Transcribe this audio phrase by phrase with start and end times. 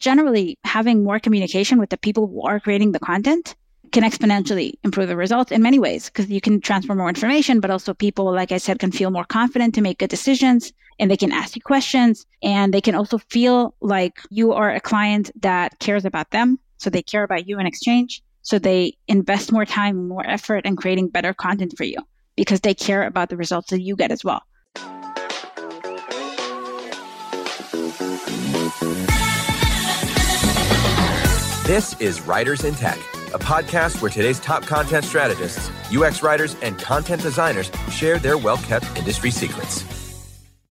[0.00, 3.54] generally having more communication with the people who are creating the content
[3.92, 7.70] can exponentially improve the results in many ways because you can transfer more information, but
[7.70, 11.16] also people, like I said, can feel more confident to make good decisions and they
[11.16, 15.78] can ask you questions and they can also feel like you are a client that
[15.78, 16.58] cares about them.
[16.76, 18.22] So they care about you in exchange.
[18.42, 21.98] So they invest more time, more effort in creating better content for you
[22.36, 24.42] because they care about the results that you get as well.
[31.68, 32.96] This is Writers in Tech,
[33.34, 38.56] a podcast where today's top content strategists, UX writers, and content designers share their well
[38.56, 39.84] kept industry secrets.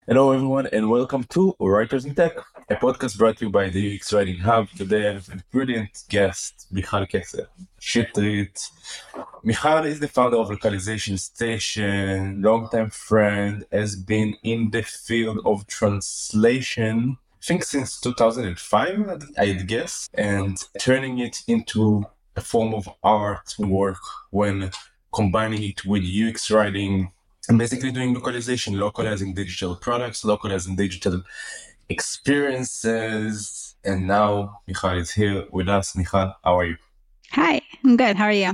[0.08, 2.36] Hello, everyone, and welcome to Writers in Tech,
[2.72, 4.68] a podcast brought to you by the UX Writing Hub.
[4.70, 7.46] Today, I have a brilliant guest, Michal Kessel.
[7.80, 8.60] Shitrit.
[9.44, 15.68] Michal is the founder of Localization Station, longtime friend, has been in the field of
[15.68, 24.02] translation think since 2005, I'd guess, and turning it into a form of art work
[24.32, 24.72] when
[25.14, 27.12] combining it with UX writing
[27.48, 31.24] and basically doing localization, localizing digital products, localizing digital
[31.90, 33.76] experiences.
[33.84, 35.96] And now Michal is here with us.
[35.96, 36.78] Michal, how are you?
[37.32, 38.16] Hi, I'm good.
[38.16, 38.52] How are you?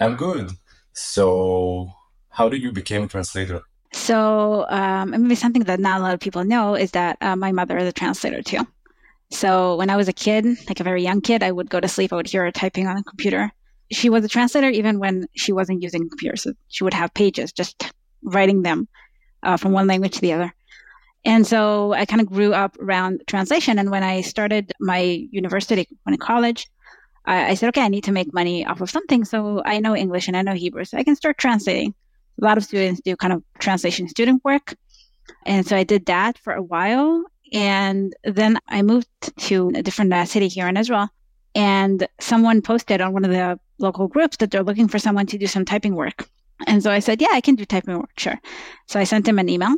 [0.00, 0.52] I'm good.
[0.92, 1.90] So,
[2.30, 3.62] how did you become a translator?
[4.08, 7.52] So um, maybe something that not a lot of people know is that uh, my
[7.52, 8.66] mother is a translator too.
[9.30, 11.88] So when I was a kid, like a very young kid, I would go to
[11.88, 12.10] sleep.
[12.10, 13.52] I would hear her typing on a computer.
[13.92, 16.44] She was a translator even when she wasn't using computers.
[16.44, 17.92] So she would have pages, just
[18.22, 18.88] writing them
[19.42, 20.54] uh, from one language to the other.
[21.26, 23.78] And so I kind of grew up around translation.
[23.78, 26.66] And when I started my university, when in college,
[27.26, 29.26] I, I said, okay, I need to make money off of something.
[29.26, 31.92] So I know English and I know Hebrew, so I can start translating
[32.40, 34.74] a lot of students do kind of translation student work.
[35.46, 37.24] And so I did that for a while.
[37.52, 39.08] And then I moved
[39.48, 41.08] to a different uh, city here in Israel.
[41.54, 45.38] And someone posted on one of the local groups that they're looking for someone to
[45.38, 46.28] do some typing work.
[46.66, 48.38] And so I said, Yeah, I can do typing work, sure.
[48.86, 49.74] So I sent him an email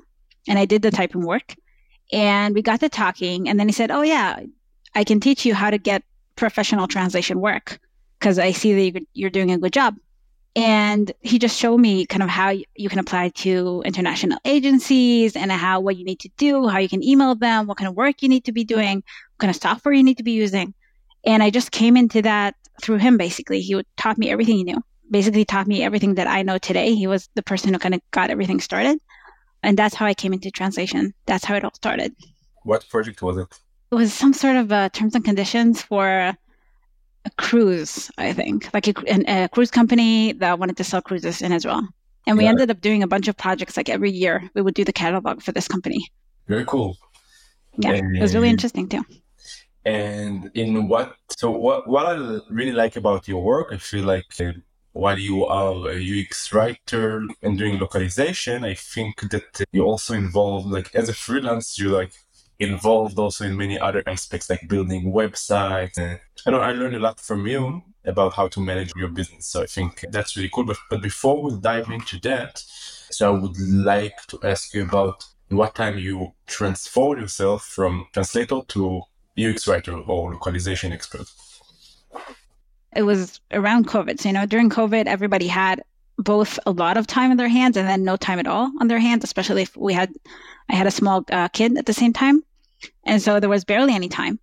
[0.48, 1.54] and I did the typing work.
[2.12, 3.48] And we got to talking.
[3.48, 4.40] And then he said, Oh, yeah,
[4.94, 6.02] I can teach you how to get
[6.36, 7.78] professional translation work
[8.18, 9.96] because I see that you're doing a good job.
[10.56, 15.52] And he just showed me kind of how you can apply to international agencies and
[15.52, 18.20] how what you need to do, how you can email them, what kind of work
[18.20, 20.74] you need to be doing, what kind of software you need to be using.
[21.24, 23.60] And I just came into that through him basically.
[23.60, 26.94] He taught me everything he knew, basically taught me everything that I know today.
[26.94, 28.98] He was the person who kind of got everything started.
[29.62, 31.14] And that's how I came into translation.
[31.26, 32.16] That's how it all started.
[32.64, 33.60] What project was it?
[33.92, 36.34] It was some sort of uh, terms and conditions for
[37.24, 38.94] a cruise, I think, like a,
[39.26, 41.82] a, cruise company that wanted to sell cruises in Israel.
[42.26, 42.50] And we yeah.
[42.50, 44.48] ended up doing a bunch of projects like every year.
[44.54, 46.06] We would do the catalog for this company.
[46.48, 46.96] Very cool.
[47.78, 49.04] Yeah, and, it was really interesting too.
[49.84, 54.26] And in what, so what, what I really like about your work, I feel like
[54.38, 54.52] uh,
[54.92, 60.66] while you are a UX writer and doing localization, I think that you also involved,
[60.66, 62.12] like as a freelance, you like
[62.60, 65.98] involved also in many other aspects like building websites.
[66.46, 69.46] I know I learned a lot from you about how to manage your business.
[69.46, 70.64] So I think that's really cool.
[70.64, 72.62] But, but before we dive into that,
[73.10, 78.60] so I would like to ask you about what time you transformed yourself from translator
[78.68, 79.02] to
[79.38, 81.26] UX writer or localization expert.
[82.94, 84.20] It was around COVID.
[84.20, 85.82] So, you know, during COVID, everybody had
[86.18, 88.88] both a lot of time on their hands and then no time at all on
[88.88, 90.12] their hands, especially if we had,
[90.68, 92.42] I had a small uh, kid at the same time.
[93.04, 94.38] And so there was barely any time,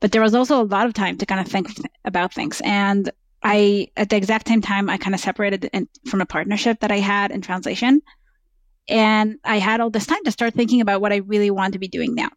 [0.00, 1.68] but there was also a lot of time to kind of think
[2.04, 2.60] about things.
[2.64, 3.10] And
[3.42, 6.90] I, at the exact same time, I kind of separated in, from a partnership that
[6.90, 8.00] I had in translation.
[8.88, 11.78] And I had all this time to start thinking about what I really want to
[11.78, 12.28] be doing now.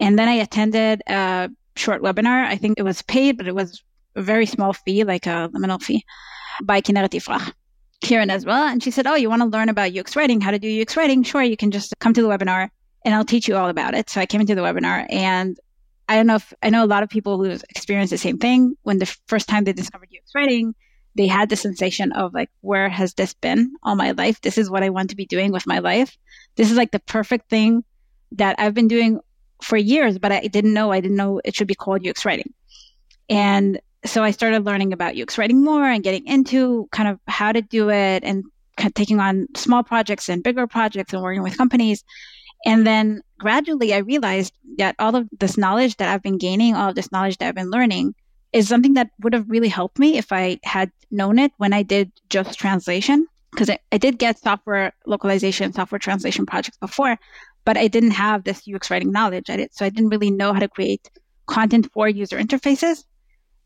[0.00, 2.46] And then I attended a short webinar.
[2.46, 3.82] I think it was paid, but it was
[4.16, 6.04] a very small fee, like a liminal fee,
[6.62, 7.52] by Kinneret Yifrah
[8.00, 8.56] here in Israel.
[8.56, 10.96] And she said, Oh, you want to learn about UX writing, how to do UX
[10.96, 11.22] writing?
[11.22, 12.68] Sure, you can just come to the webinar
[13.04, 14.10] and I'll teach you all about it.
[14.10, 15.58] So I came into the webinar and
[16.08, 18.76] I don't know if I know a lot of people who experienced the same thing
[18.82, 20.74] when the first time they discovered UX writing,
[21.14, 24.40] they had the sensation of like, where has this been all my life?
[24.40, 26.16] This is what I want to be doing with my life.
[26.56, 27.84] This is like the perfect thing
[28.32, 29.20] that I've been doing
[29.62, 30.90] for years, but I didn't know.
[30.90, 32.52] I didn't know it should be called UX writing.
[33.28, 37.52] And so I started learning about UX writing more and getting into kind of how
[37.52, 38.44] to do it and
[38.76, 42.04] kind of taking on small projects and bigger projects and working with companies.
[42.64, 46.90] And then gradually I realized that all of this knowledge that I've been gaining, all
[46.90, 48.14] of this knowledge that I've been learning
[48.52, 51.82] is something that would have really helped me if I had known it when I
[51.82, 53.26] did just translation.
[53.50, 57.18] Because I, I did get software localization, software translation projects before,
[57.66, 59.50] but I didn't have this UX writing knowledge.
[59.50, 61.10] I did, so I didn't really know how to create
[61.46, 63.04] content for user interfaces.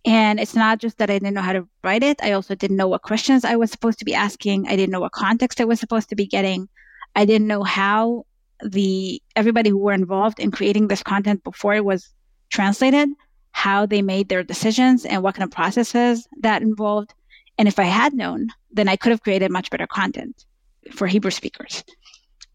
[0.04, 2.19] And it's not just that I didn't know how to write it.
[2.22, 4.66] I also didn't know what questions I was supposed to be asking.
[4.69, 6.69] I didn't know what context I was supposed to be getting.
[7.14, 8.25] I didn't know how
[8.64, 12.08] the everybody who were involved in creating this content before it was
[12.50, 13.08] translated,
[13.53, 17.14] how they made their decisions and what kind of processes that involved.
[17.58, 20.44] And if I had known, then I could have created much better content
[20.93, 21.85] for Hebrew speakers.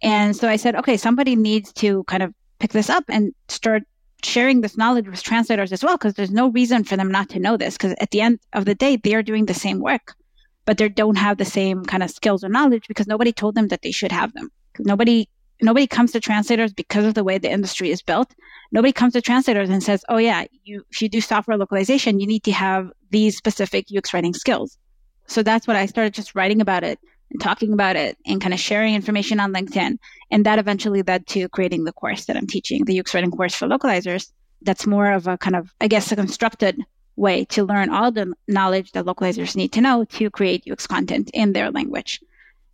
[0.03, 3.83] And so I said, okay, somebody needs to kind of pick this up and start
[4.24, 7.39] sharing this knowledge with translators as well, because there's no reason for them not to
[7.39, 7.75] know this.
[7.75, 10.13] Because at the end of the day, they're doing the same work,
[10.65, 13.68] but they don't have the same kind of skills or knowledge because nobody told them
[13.69, 14.51] that they should have them.
[14.80, 15.27] Nobody
[15.61, 18.33] nobody comes to translators because of the way the industry is built.
[18.71, 22.27] Nobody comes to translators and says, "Oh yeah, you if you do software localization, you
[22.27, 24.77] need to have these specific UX writing skills."
[25.27, 26.99] So that's what I started just writing about it
[27.31, 29.97] and talking about it and kind of sharing information on LinkedIn.
[30.29, 33.55] And that eventually led to creating the course that I'm teaching, the UX writing course
[33.55, 34.31] for localizers.
[34.61, 36.79] That's more of a kind of, I guess, a constructed
[37.15, 41.29] way to learn all the knowledge that localizers need to know to create UX content
[41.33, 42.19] in their language.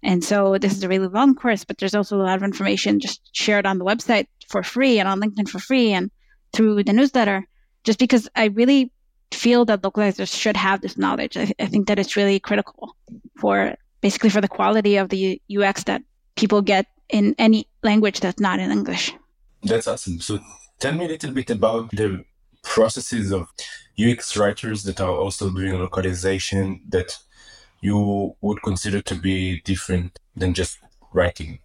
[0.04, 3.00] And so this is a really long course, but there's also a lot of information
[3.00, 6.12] just shared on the website for free and on LinkedIn for free and
[6.54, 7.48] through the newsletter,
[7.84, 8.92] just because I really
[9.32, 11.36] feel that localizers should have this knowledge.
[11.36, 12.96] I, I think that it's really critical
[13.40, 16.02] for basically for the quality of the UX that
[16.36, 19.14] people get in any language that's not in English.
[19.64, 20.20] That's awesome.
[20.20, 20.40] So
[20.80, 22.24] tell me a little bit about the
[22.64, 23.48] processes of
[24.00, 27.18] UX writers that are also doing localization that
[27.82, 30.80] you would consider to be different than just
[31.14, 31.60] writing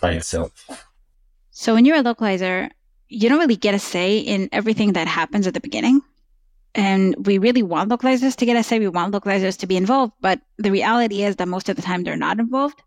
[0.00, 0.88] by itself?
[1.50, 2.70] So when you're a localizer,
[3.08, 6.00] you don't really get a say in everything that happens at the beginning.
[6.74, 8.78] And we really want localizers to get a say.
[8.78, 10.12] We want localizers to be involved.
[10.20, 12.80] But the reality is that most of the time they're not involved,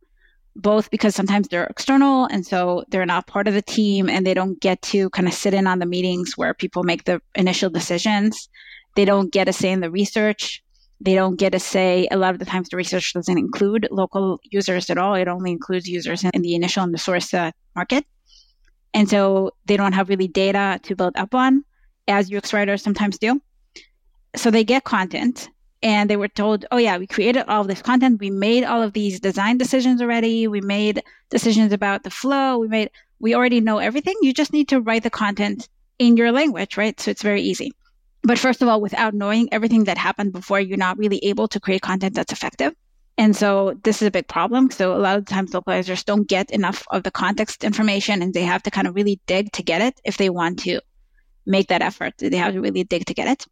[0.55, 4.33] both because sometimes they're external and so they're not part of the team and they
[4.33, 7.69] don't get to kind of sit in on the meetings where people make the initial
[7.69, 8.49] decisions.
[8.95, 10.63] They don't get a say in the research.
[11.03, 12.07] They don't get a say.
[12.11, 15.15] A lot of the times, the research doesn't include local users at all.
[15.15, 18.05] It only includes users in the initial and the source uh, market.
[18.93, 21.63] And so they don't have really data to build up on,
[22.07, 23.41] as UX writers sometimes do.
[24.35, 25.49] So they get content
[25.81, 28.19] and they were told, oh, yeah, we created all of this content.
[28.19, 30.47] We made all of these design decisions already.
[30.47, 31.01] We made
[31.31, 32.59] decisions about the flow.
[32.59, 34.15] We made, we already know everything.
[34.21, 35.67] You just need to write the content
[35.97, 36.99] in your language, right?
[36.99, 37.71] So it's very easy.
[38.23, 41.59] But first of all, without knowing everything that happened before, you're not really able to
[41.59, 42.73] create content that's effective.
[43.17, 44.71] And so this is a big problem.
[44.71, 48.43] So a lot of times localizers don't get enough of the context information and they
[48.43, 50.81] have to kind of really dig to get it if they want to
[51.45, 52.13] make that effort.
[52.17, 53.45] They have to really dig to get it.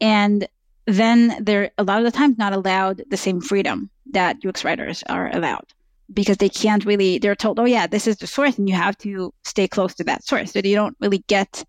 [0.00, 0.48] And
[0.86, 5.04] then they're a lot of the times not allowed the same freedom that UX writers
[5.08, 5.66] are allowed
[6.12, 8.98] because they can't really, they're told, oh yeah, this is the source and you have
[8.98, 10.52] to stay close to that source.
[10.52, 11.64] So you don't really get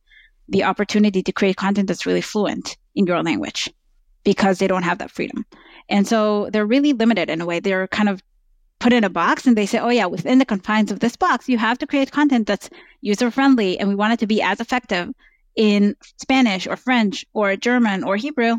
[0.51, 3.69] the opportunity to create content that's really fluent in your language
[4.23, 5.45] because they don't have that freedom.
[5.89, 7.59] And so they're really limited in a way.
[7.59, 8.21] They're kind of
[8.79, 11.47] put in a box and they say, oh, yeah, within the confines of this box,
[11.47, 12.69] you have to create content that's
[13.01, 13.79] user friendly.
[13.79, 15.09] And we want it to be as effective
[15.55, 18.57] in Spanish or French or German or Hebrew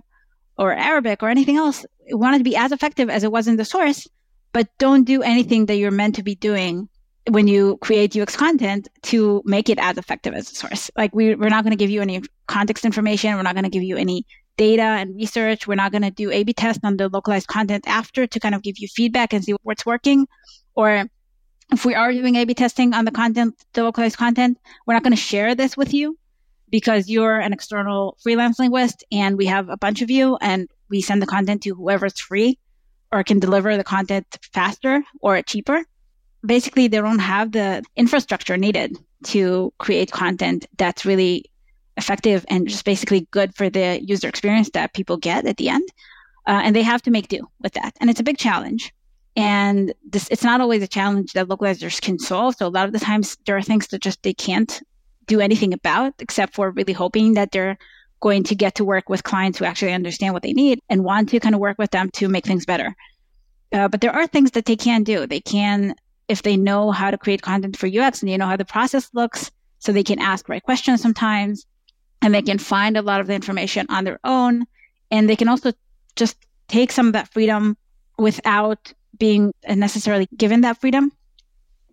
[0.56, 1.85] or Arabic or anything else.
[2.06, 4.09] We want it to be as effective as it was in the source,
[4.53, 6.89] but don't do anything that you're meant to be doing
[7.31, 10.91] when you create UX content to make it as effective as a source.
[10.97, 13.35] Like we, we're not going to give you any context information.
[13.37, 14.27] We're not going to give you any
[14.57, 15.67] data and research.
[15.67, 18.63] We're not going to do A/B test on the localized content after to kind of
[18.63, 20.27] give you feedback and see what's working.
[20.75, 21.06] Or
[21.73, 25.13] if we are doing A/B testing on the content, the localized content, we're not going
[25.13, 26.19] to share this with you
[26.70, 31.01] because you're an external freelance linguist and we have a bunch of you and we
[31.01, 32.58] send the content to whoever's free
[33.13, 35.85] or can deliver the content faster or cheaper
[36.44, 41.44] basically they don't have the infrastructure needed to create content that's really
[41.96, 45.89] effective and just basically good for the user experience that people get at the end.
[46.46, 47.96] Uh, and they have to make do with that.
[48.01, 48.93] And it's a big challenge.
[49.37, 52.56] And this, it's not always a challenge that localizers can solve.
[52.56, 54.82] So a lot of the times there are things that just they can't
[55.27, 57.79] do anything about except for really hoping that they're
[58.20, 61.29] going to get to work with clients who actually understand what they need and want
[61.29, 62.94] to kind of work with them to make things better.
[63.72, 65.27] Uh, but there are things that they can do.
[65.27, 65.94] They can
[66.29, 69.10] if they know how to create content for UX and they know how the process
[69.12, 71.67] looks, so they can ask right questions sometimes,
[72.20, 74.64] and they can find a lot of the information on their own,
[75.10, 75.72] and they can also
[76.14, 76.36] just
[76.69, 77.76] take some of that freedom
[78.19, 81.10] without being necessarily given that freedom.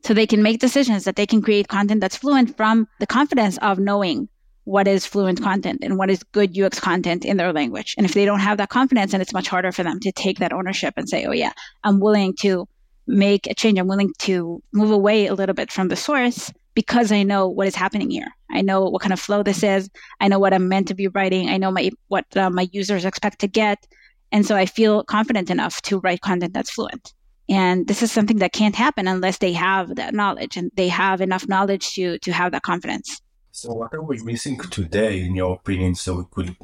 [0.04, 3.58] So they can make decisions that they can create content that's fluent from the confidence
[3.58, 4.30] of knowing
[4.64, 7.96] what is fluent content and what is good UX content in their language.
[7.98, 10.38] And if they don't have that confidence, then it's much harder for them to take
[10.40, 11.52] that ownership and say, oh, yeah,
[11.84, 12.68] I'm willing to
[13.10, 13.80] make a change.
[13.80, 17.68] I'm willing to move away a little bit from the source because I know what
[17.68, 18.28] is happening here.
[18.52, 19.90] I know what kind of flow this is.
[20.22, 21.50] I know what I'm meant to be writing.
[21.50, 23.86] I know my what uh, my users expect to get,
[24.32, 27.14] and so I feel confident enough to write content that's fluent.
[27.50, 31.20] And this is something that can't happen unless they have that knowledge and they have
[31.20, 33.22] enough knowledge to to have that confidence.
[33.52, 36.56] So, what are we missing today, in your opinion, so we could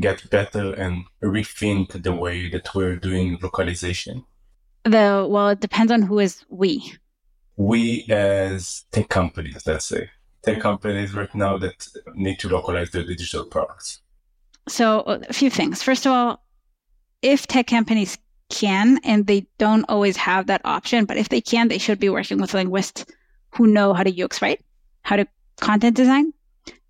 [0.00, 4.24] get better and rethink the way that we're doing localization?
[4.84, 6.92] The well, it depends on who is we.
[7.56, 10.10] We as tech companies, let's say,
[10.42, 10.62] tech mm-hmm.
[10.62, 14.00] companies right now that need to localize their digital products.
[14.68, 15.82] So, a few things.
[15.82, 16.44] First of all,
[17.20, 21.68] if tech companies can, and they don't always have that option, but if they can,
[21.68, 23.06] they should be working with linguists
[23.54, 24.62] who know how to UX write,
[25.02, 25.26] how to
[25.60, 26.32] content design,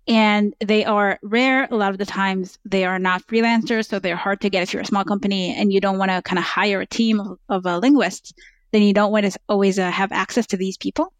[0.07, 1.67] and they are rare.
[1.71, 4.73] A lot of the times they are not freelancers so they're hard to get if
[4.73, 7.39] you're a small company and you don't want to kind of hire a team of,
[7.49, 8.33] of uh, linguists
[8.71, 11.13] then you don't want to always uh, have access to these people.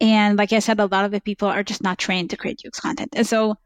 [0.00, 2.62] And like i said a lot of the people are just not trained to create
[2.66, 3.10] ux content.
[3.16, 3.56] And so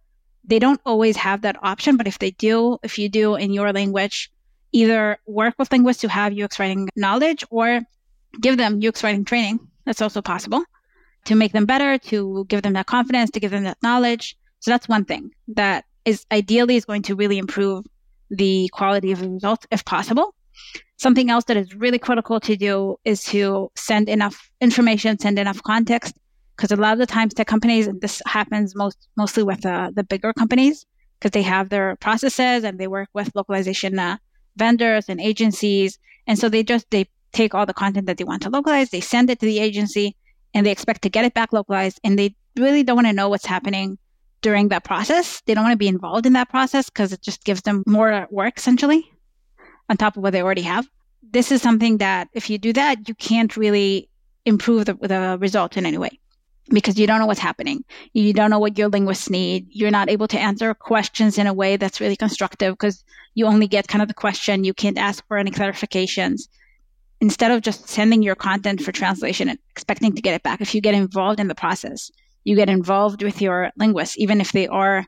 [0.44, 3.72] they don't always have that option but if they do if you do in your
[3.72, 4.30] language
[4.72, 7.80] either work with linguists who have ux writing knowledge or
[8.40, 10.62] give them ux writing training that's also possible
[11.28, 14.36] to make them better, to give them that confidence, to give them that knowledge.
[14.60, 17.84] So that's one thing that is ideally is going to really improve
[18.30, 20.34] the quality of the results if possible.
[20.96, 25.62] Something else that is really critical to do is to send enough information, send enough
[25.62, 26.16] context,
[26.56, 29.90] because a lot of the times tech companies, and this happens most mostly with uh,
[29.94, 30.86] the bigger companies,
[31.18, 34.16] because they have their processes and they work with localization uh,
[34.56, 38.42] vendors and agencies, and so they just they take all the content that they want
[38.42, 40.16] to localize, they send it to the agency,
[40.54, 43.28] and they expect to get it back localized and they really don't want to know
[43.28, 43.98] what's happening
[44.40, 45.42] during that process.
[45.46, 48.26] They don't want to be involved in that process because it just gives them more
[48.30, 49.10] work essentially
[49.88, 50.88] on top of what they already have.
[51.22, 54.08] This is something that if you do that, you can't really
[54.44, 56.18] improve the, the result in any way
[56.70, 57.84] because you don't know what's happening.
[58.12, 59.66] You don't know what your linguists need.
[59.70, 63.66] You're not able to answer questions in a way that's really constructive because you only
[63.66, 64.64] get kind of the question.
[64.64, 66.48] You can't ask for any clarifications
[67.20, 70.74] instead of just sending your content for translation and expecting to get it back, if
[70.74, 72.10] you get involved in the process,
[72.44, 75.04] you get involved with your linguists, even if they are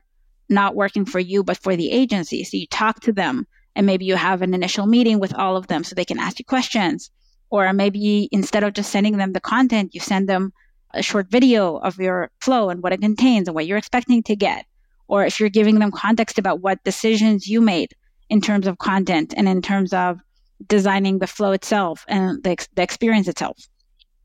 [0.49, 2.43] not working for you, but for the agency.
[2.43, 5.67] So you talk to them and maybe you have an initial meeting with all of
[5.67, 7.09] them so they can ask you questions.
[7.49, 10.53] Or maybe instead of just sending them the content, you send them
[10.93, 14.35] a short video of your flow and what it contains and what you're expecting to
[14.35, 14.65] get.
[15.07, 17.93] Or if you're giving them context about what decisions you made
[18.29, 20.19] in terms of content and in terms of
[20.67, 23.57] designing the flow itself and the, the experience itself.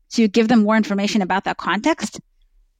[0.09, 2.19] So you give them more information about that context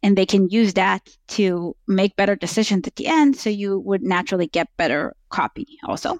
[0.03, 3.35] and they can use that to make better decisions at the end.
[3.35, 6.19] So you would naturally get better copy also.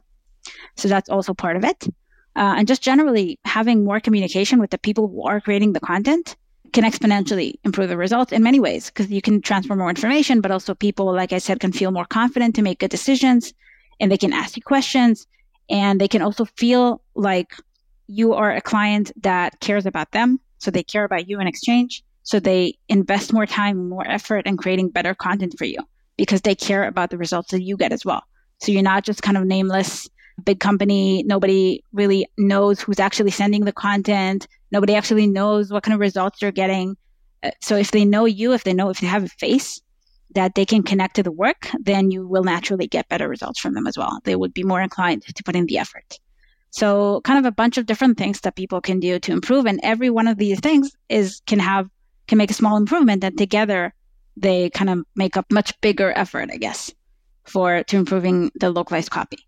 [0.76, 1.88] So that's also part of it.
[2.36, 6.36] Uh, and just generally having more communication with the people who are creating the content
[6.74, 10.52] can exponentially improve the results in many ways because you can transfer more information, but
[10.52, 13.54] also people, like I said, can feel more confident to make good decisions
[14.00, 15.28] and they can ask you questions
[15.70, 17.54] and they can also feel like
[18.08, 20.40] you are a client that cares about them.
[20.60, 22.04] So they care about you in exchange.
[22.24, 25.80] So they invest more time, more effort in creating better content for you
[26.18, 28.24] because they care about the results that you get as well.
[28.60, 30.10] So you're not just kind of nameless
[30.44, 31.24] big company.
[31.24, 34.48] Nobody really knows who's actually sending the content.
[34.72, 36.98] Nobody actually knows what kind of results you're getting.
[37.44, 39.82] Uh, so if they know you, if they know if they have a face,
[40.32, 43.74] that they can connect to the work, then you will naturally get better results from
[43.74, 44.20] them as well.
[44.24, 46.20] They would be more inclined to put in the effort.
[46.72, 49.66] So kind of a bunch of different things that people can do to improve.
[49.66, 51.90] And every one of these things is can have
[52.28, 53.94] can make a small improvement and together
[54.36, 56.92] they kind of make a much bigger effort, I guess,
[57.46, 59.40] for to improving the localized copy.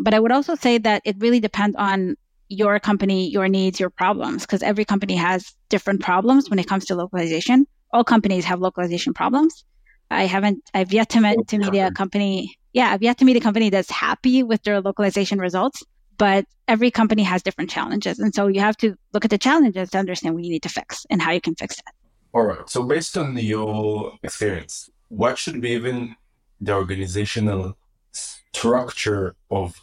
[0.00, 2.16] But I would also say that it really depends on
[2.48, 6.84] your company, your needs, your problems, because every company has different problems when it comes
[6.86, 7.66] to localization.
[7.92, 9.64] All companies have localization problems.
[10.10, 12.56] I haven't, I've yet to meet, to meet a company.
[12.72, 15.82] Yeah, I've yet to meet a company that's happy with their localization results,
[16.18, 18.18] but every company has different challenges.
[18.18, 20.68] And so you have to look at the challenges to understand what you need to
[20.68, 21.84] fix and how you can fix it.
[22.32, 22.68] All right.
[22.68, 26.16] So based on your experience, what should be even
[26.60, 27.76] the organizational
[28.10, 29.80] structure of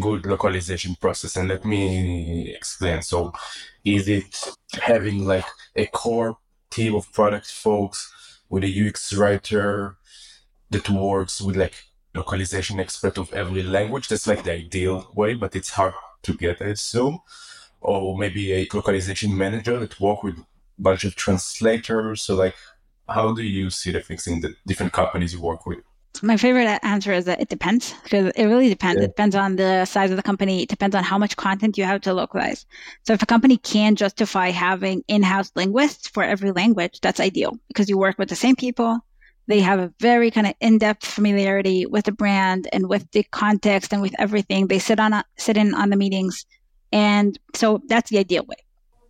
[0.00, 1.36] good localization process?
[1.36, 3.02] And let me explain.
[3.02, 3.32] So
[3.84, 6.36] is it having like a core
[6.70, 8.12] team of product folks
[8.48, 9.96] with a UX writer
[10.70, 14.08] that works with like localization expert of every language.
[14.08, 17.20] That's like the ideal way, but it's hard to get, I assume.
[17.80, 20.36] Or maybe a localization manager that work with
[20.78, 22.22] bunch of translators.
[22.22, 22.56] So like,
[23.08, 25.78] how do you see the things in the different companies you work with?
[26.22, 28.98] My favorite answer is that it depends because it really depends.
[28.98, 29.04] Yeah.
[29.04, 30.62] It depends on the size of the company.
[30.62, 32.66] It depends on how much content you have to localize.
[33.04, 37.88] So if a company can justify having in-house linguists for every language, that's ideal because
[37.88, 38.98] you work with the same people.
[39.46, 43.92] They have a very kind of in-depth familiarity with the brand and with the context
[43.92, 44.66] and with everything.
[44.66, 46.44] They sit on a, sit in on the meetings,
[46.92, 48.56] and so that's the ideal way.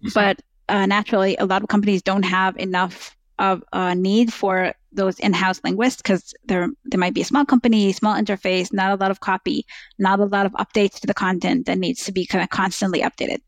[0.04, 0.10] Mm-hmm.
[0.14, 5.18] But uh, naturally, a lot of companies don't have enough of a need for those
[5.20, 9.10] in-house linguists because there there might be a small company, small interface, not a lot
[9.10, 9.66] of copy,
[9.98, 13.00] not a lot of updates to the content that needs to be kind of constantly
[13.00, 13.40] updated.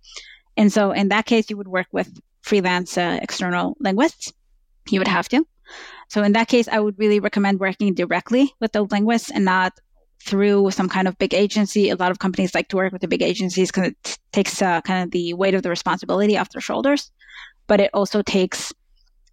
[0.57, 4.33] And so in that case, you would work with freelance uh, external linguists.
[4.89, 5.47] You would have to.
[6.09, 9.73] So in that case, I would really recommend working directly with the linguists and not
[10.23, 11.89] through some kind of big agency.
[11.89, 14.81] A lot of companies like to work with the big agencies because it takes uh,
[14.83, 17.11] kind of the weight of the responsibility off their shoulders,
[17.67, 18.73] but it also takes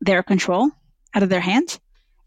[0.02, 0.70] their control
[1.14, 1.80] out of their hands.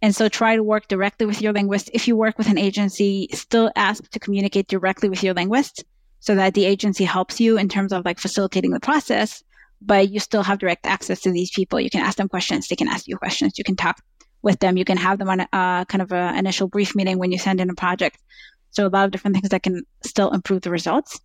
[0.02, 1.90] And so try to work directly with your linguist.
[1.92, 5.84] If you work with an agency, still ask to communicate directly with your linguist
[6.20, 9.42] so that the agency helps you in terms of like facilitating the process,
[9.82, 11.80] but you still have direct access to these people.
[11.80, 12.68] You can ask them questions.
[12.68, 13.58] They can ask you questions.
[13.58, 14.00] You can talk
[14.42, 14.76] with them.
[14.76, 17.38] You can have them on a uh, kind of an initial brief meeting when you
[17.38, 18.18] send in a project.
[18.70, 21.20] So a lot of different things that can still improve the results.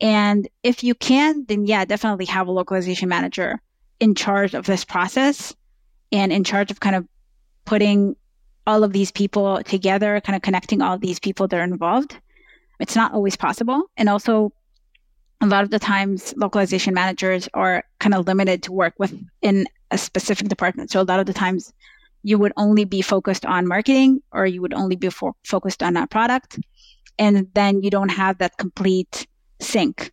[0.00, 3.60] And if you can, then yeah, definitely have a localization manager
[4.00, 5.54] in charge of this process
[6.12, 7.06] and in charge of kind of
[7.64, 8.16] putting
[8.66, 12.18] all of these people together, kind of connecting all of these people that are involved.
[12.78, 13.82] It's not always possible.
[13.96, 14.52] And also,
[15.40, 19.98] a lot of the times, localization managers are kind of limited to work within a
[19.98, 20.90] specific department.
[20.90, 21.72] So, a lot of the times,
[22.22, 25.94] you would only be focused on marketing or you would only be fo- focused on
[25.94, 26.58] that product.
[27.18, 29.26] And then you don't have that complete
[29.60, 30.12] sync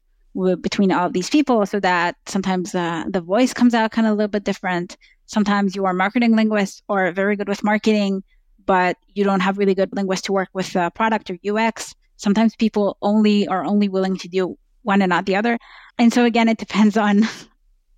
[0.61, 4.13] between all of these people so that sometimes uh, the voice comes out kind of
[4.13, 4.95] a little bit different
[5.27, 8.23] Sometimes you are marketing linguists or very good with marketing,
[8.65, 11.93] but you don't have really good linguists to work with uh, product or UX.
[12.15, 15.59] Sometimes people only are only willing to do one and not the other.
[15.99, 17.23] And so again, it depends on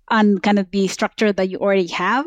[0.08, 2.26] on kind of the structure that you already have.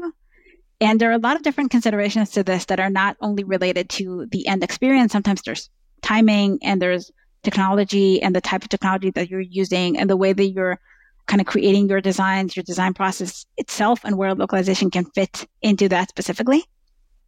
[0.79, 3.89] And there are a lot of different considerations to this that are not only related
[3.91, 5.12] to the end experience.
[5.12, 5.69] Sometimes there's
[6.01, 7.12] timing and there's
[7.43, 10.79] technology and the type of technology that you're using and the way that you're
[11.27, 15.88] kind of creating your designs, your design process itself, and where localization can fit into
[15.90, 16.66] that specifically.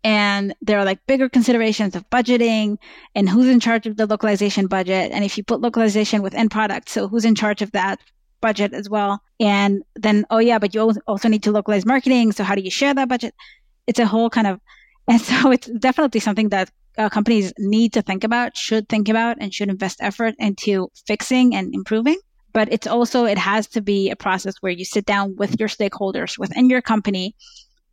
[0.03, 2.77] And there are like bigger considerations of budgeting
[3.15, 5.11] and who's in charge of the localization budget.
[5.11, 7.99] And if you put localization within product, so who's in charge of that
[8.39, 9.23] budget as well.
[9.39, 12.33] And then, oh yeah, but you also need to localize marketing.
[12.33, 13.33] So how do you share that budget?
[13.87, 14.59] It's a whole kind of,
[15.07, 19.37] and so it's definitely something that uh, companies need to think about, should think about,
[19.39, 22.19] and should invest effort into fixing and improving
[22.55, 25.67] but it's also it has to be a process where you sit down with your
[25.67, 27.35] stakeholders within your company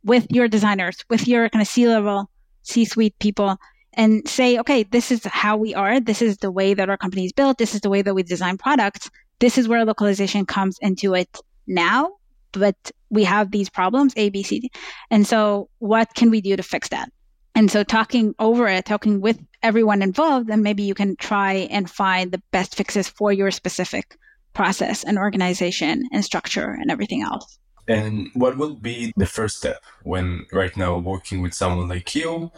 [0.03, 2.29] with your designers with your kind of c-level
[2.63, 3.57] c-suite people
[3.93, 5.99] and say okay this is how we are.
[5.99, 7.57] This is the way that our company is built.
[7.57, 9.11] This is the way that we design products.
[9.39, 11.29] This is where localization comes into it
[11.67, 12.13] now
[12.53, 12.77] but
[13.09, 14.71] we have these problems a b c d.
[15.11, 17.11] And so what can we do to fix that?
[17.53, 21.89] And so talking over it talking with everyone involved then maybe you can try and
[21.89, 24.17] find the best fixes for your specific
[24.53, 27.59] process and organization and structure and everything else.
[27.87, 32.51] And what will be the first step when right now working with someone like you?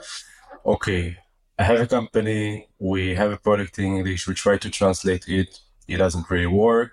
[0.66, 1.18] Okay,
[1.58, 5.60] I have a company, we have a product in English, we try to translate it,
[5.88, 6.92] it doesn't really work.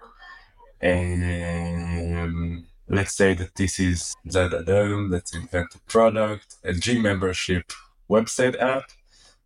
[0.81, 7.73] And let's say that this is let's invent a product, a gym membership
[8.09, 8.85] website app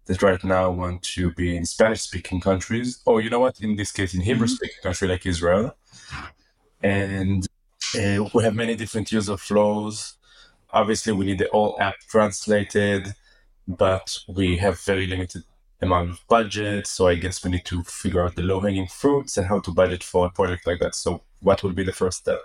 [0.06, 3.76] that right now want to be in Spanish speaking countries, or you know what, in
[3.76, 4.88] this case, in Hebrew speaking mm-hmm.
[4.88, 5.76] country like Israel.
[6.82, 7.46] And
[7.94, 10.14] uh, we have many different user flows.
[10.70, 13.14] Obviously, we need the whole app translated,
[13.66, 15.42] but we have very limited
[15.80, 16.86] amount of budget.
[16.86, 19.70] So I guess we need to figure out the low hanging fruits and how to
[19.72, 20.94] budget for a project like that.
[20.94, 22.40] So, what would be the first step?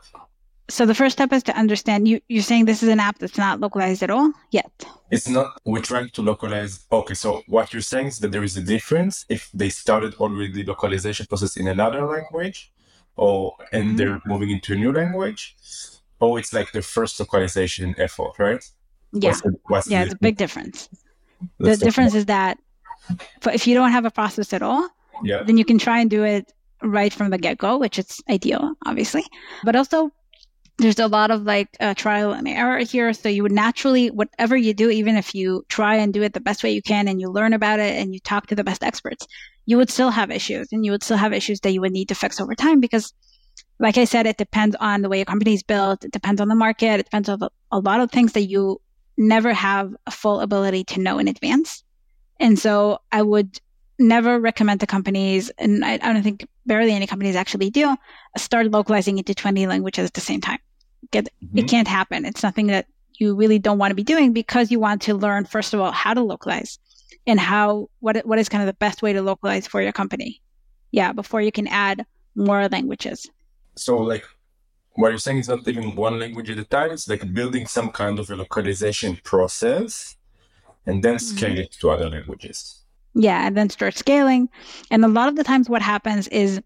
[0.71, 3.38] So the first step is to understand you, you're saying this is an app that's
[3.38, 4.71] not localized at all yet.
[5.12, 6.86] It's not, we're trying to localize.
[6.89, 10.53] Okay, so what you're saying is that there is a difference if they started already
[10.53, 12.71] the localization process in another language
[13.17, 13.95] or and mm-hmm.
[13.97, 15.57] they're moving into a new language,
[16.21, 18.63] or it's like the first localization effort, right?
[19.12, 19.29] Yeah.
[19.29, 20.88] What's the, what's yeah, it's a big difference.
[21.57, 22.57] the difference is that
[23.47, 24.88] if you don't have a process at all,
[25.23, 25.43] yeah.
[25.43, 28.73] then you can try and do it right from the get go, which is ideal,
[28.86, 29.25] obviously.
[29.65, 30.12] But also
[30.82, 33.13] there's a lot of like uh, trial and error here.
[33.13, 36.39] So you would naturally, whatever you do, even if you try and do it the
[36.39, 38.84] best way you can and you learn about it and you talk to the best
[38.84, 39.28] experts,
[39.65, 42.10] you would still have issues and you would still have issues that you would need
[42.10, 43.13] to fix over time because,
[43.80, 46.04] like I said, it depends on the way a company is built.
[46.04, 47.00] It depends on the market.
[47.00, 47.39] It depends on
[47.72, 48.82] a lot of things that you
[49.17, 51.84] never have a full ability to know in advance.
[52.39, 53.60] And so I would
[54.00, 57.96] never recommend to companies, and I, I don't think barely any companies actually do,
[58.36, 60.58] start localizing into 20 languages at the same time.
[61.09, 61.57] Get, mm-hmm.
[61.57, 62.25] It can't happen.
[62.25, 65.45] It's something that you really don't want to be doing because you want to learn,
[65.45, 66.79] first of all, how to localize
[67.27, 70.41] and how, what, what is kind of the best way to localize for your company.
[70.91, 73.29] Yeah, before you can add more languages.
[73.75, 74.25] So, like,
[74.93, 77.91] what you're saying is not even one language at a time, it's like building some
[77.91, 80.17] kind of a localization process
[80.85, 81.37] and then mm-hmm.
[81.37, 82.83] scale it to other languages.
[83.13, 84.49] Yeah, and then start scaling.
[84.89, 86.61] And a lot of the times, what happens is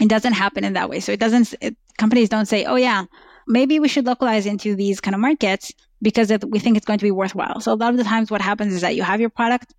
[0.00, 1.00] it doesn't happen in that way.
[1.00, 1.54] So it doesn't.
[1.60, 3.04] It, companies don't say, "Oh yeah,
[3.46, 6.98] maybe we should localize into these kind of markets because it, we think it's going
[6.98, 9.20] to be worthwhile." So a lot of the times, what happens is that you have
[9.20, 9.74] your product,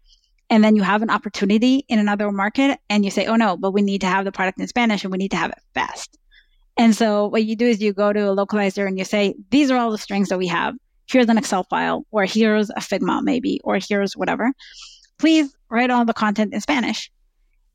[0.50, 3.72] and then you have an opportunity in another market, and you say, "Oh no, but
[3.72, 6.18] we need to have the product in Spanish, and we need to have it fast."
[6.76, 9.72] And so what you do is you go to a localizer and you say, "These
[9.72, 10.76] are all the strings that we have.
[11.08, 14.52] Here's an Excel file, or here's a Figma, maybe, or here's whatever."
[15.24, 17.10] please write all the content in Spanish.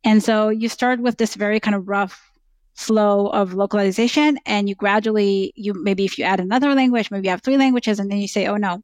[0.04, 2.30] And so you start with this very kind of rough
[2.78, 7.30] flow of localization and you gradually you maybe if you add another language maybe you
[7.30, 8.80] have three languages and then you say oh no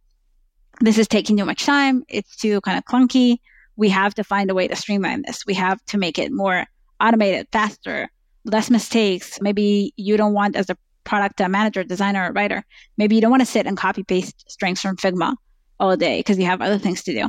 [0.80, 2.04] this is taking too much time.
[2.08, 3.38] It's too kind of clunky.
[3.76, 5.46] We have to find a way to streamline this.
[5.46, 6.66] We have to make it more
[7.00, 8.10] automated faster
[8.44, 9.38] less mistakes.
[9.40, 12.64] Maybe you don't want as a product manager designer or writer
[12.96, 15.36] maybe you don't want to sit and copy paste strings from figma
[15.78, 17.28] all day because you have other things to do.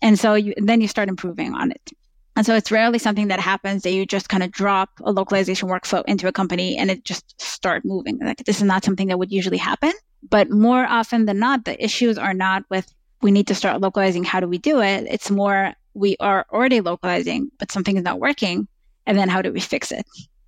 [0.00, 1.90] And so you, then you start improving on it.
[2.36, 5.68] And so it's rarely something that happens that you just kind of drop a localization
[5.68, 8.18] workflow into a company and it just start moving.
[8.18, 9.92] Like this is not something that would usually happen.
[10.28, 14.24] But more often than not, the issues are not with we need to start localizing.
[14.24, 15.06] How do we do it?
[15.10, 18.68] It's more we are already localizing, but something is not working.
[19.06, 20.06] And then how do we fix it?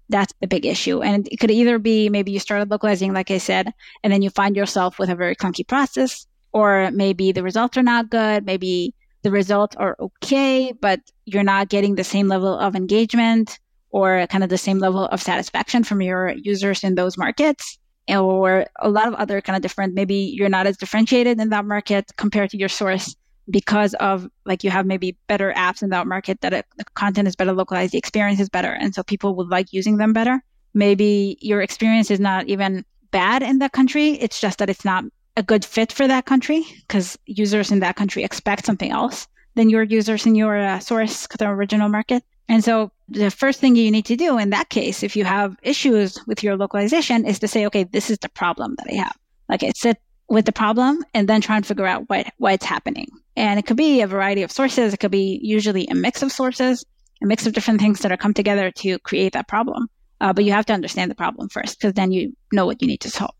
[0.08, 1.02] That's the big issue.
[1.02, 4.30] And it could either be maybe you started localizing, like I said, and then you
[4.30, 8.44] find yourself with a very clunky process, or maybe the results are not good.
[8.44, 13.58] Maybe the results are okay, but you're not getting the same level of engagement
[13.90, 18.66] or kind of the same level of satisfaction from your users in those markets or
[18.80, 22.10] a lot of other kind of different maybe you're not as differentiated in that market
[22.16, 23.14] compared to your source
[23.50, 27.28] because of like you have maybe better apps in that market that it, the content
[27.28, 30.42] is better localized the experience is better and so people would like using them better.
[30.74, 35.04] Maybe your experience is not even bad in that country it's just that it's not
[35.36, 39.70] a good fit for that country because users in that country expect something else than
[39.70, 42.22] your users in your uh, source, the original market.
[42.48, 45.56] And so the first thing you need to do in that case, if you have
[45.62, 49.16] issues with your localization, is to say, okay, this is the problem that I have.
[49.48, 52.64] Like I sit with the problem and then try and figure out what, why it's
[52.64, 53.08] happening.
[53.36, 54.92] And it could be a variety of sources.
[54.92, 56.84] It could be usually a mix of sources,
[57.22, 59.88] a mix of different things that are come together to create that problem.
[60.20, 62.88] Uh, but you have to understand the problem first because then you know what you
[62.88, 63.34] need to solve.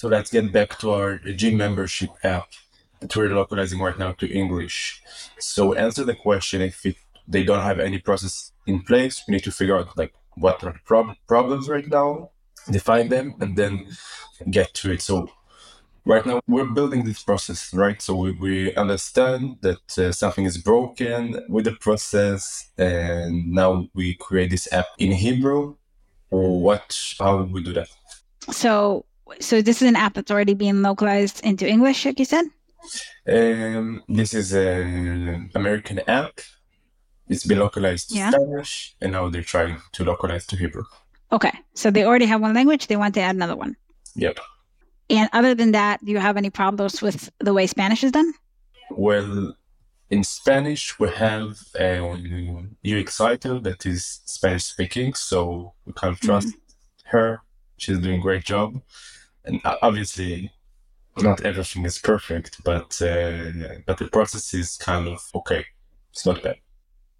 [0.00, 2.46] So let's get back to our gym membership app
[3.00, 5.02] that we're localizing right now to English.
[5.38, 6.96] So answer the question if it,
[7.28, 10.72] they don't have any process in place, we need to figure out like what are
[10.72, 12.30] the prob- problems right now,
[12.70, 13.88] define them, and then
[14.50, 15.02] get to it.
[15.02, 15.28] So
[16.06, 18.00] right now we're building this process, right?
[18.00, 24.14] So we, we understand that uh, something is broken with the process, and now we
[24.14, 25.76] create this app in Hebrew.
[26.30, 26.98] Or what?
[27.18, 27.88] How would we do that?
[28.50, 29.04] So
[29.40, 32.44] so this is an app that's already being localized into English, like you said.
[33.28, 36.40] Um, this is an American app.
[37.28, 38.30] It's been localized to yeah.
[38.30, 40.84] Spanish, and now they're trying to localize to Hebrew.
[41.30, 42.88] Okay, so they already have one language.
[42.88, 43.76] They want to add another one.
[44.16, 44.40] Yep.
[45.10, 48.32] And other than that, do you have any problems with the way Spanish is done?
[48.90, 49.54] Well,
[50.08, 52.00] in Spanish, we have a
[52.84, 57.16] UX writer that is Spanish speaking, so we kind of trust mm-hmm.
[57.16, 57.42] her.
[57.76, 58.80] She's doing a great job
[59.44, 60.52] and obviously
[61.18, 63.50] not everything is perfect, but uh,
[63.86, 65.64] but the process is kind of okay.
[66.12, 66.56] It's not bad.